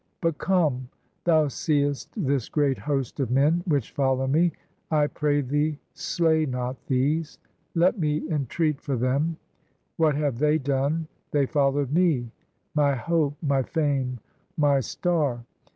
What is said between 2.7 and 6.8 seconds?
host of men Which follow me; I pray thee, slay not